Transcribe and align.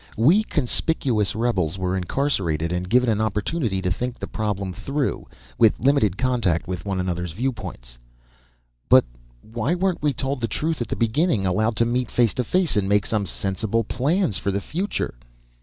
We 0.17 0.41
conspicuous 0.41 1.35
rebels 1.35 1.77
were 1.77 1.95
incarcerated 1.95 2.71
and 2.71 2.89
given 2.89 3.07
an 3.07 3.21
opportunity 3.21 3.83
to 3.83 3.91
think 3.91 4.17
the 4.17 4.25
problem 4.25 4.73
through, 4.73 5.27
with 5.59 5.79
limited 5.79 6.17
contact 6.17 6.67
with 6.67 6.85
one 6.85 6.99
another's 6.99 7.33
viewpoints." 7.33 7.99
"But 8.89 9.05
why 9.43 9.75
weren't 9.75 10.01
we 10.01 10.11
told 10.11 10.41
the 10.41 10.47
truth 10.47 10.81
at 10.81 10.87
the 10.87 10.95
beginning, 10.95 11.45
allowed 11.45 11.75
to 11.75 11.85
meet 11.85 12.09
face 12.09 12.33
to 12.33 12.43
face 12.43 12.75
and 12.75 12.89
make 12.89 13.05
some 13.05 13.27
sensible 13.27 13.83
plans 13.83 14.39
for 14.39 14.49
the 14.49 14.59
future?" 14.59 15.13